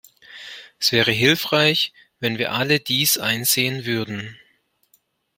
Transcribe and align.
Es 0.79 0.91
wäre 0.93 1.11
hilfreich, 1.11 1.93
wenn 2.19 2.39
wir 2.39 2.53
alle 2.53 2.79
dies 2.79 3.19
einsehen 3.19 3.85
würden. 3.85 4.35